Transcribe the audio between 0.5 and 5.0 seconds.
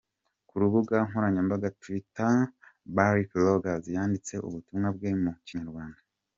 rubuga nkoranyambaga Twitter, Barks-Ruggles yanditse ubutumwa